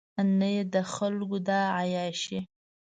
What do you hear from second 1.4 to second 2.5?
دا عیاشۍ.